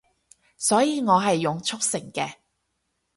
[0.57, 2.37] 所以我係用速成嘅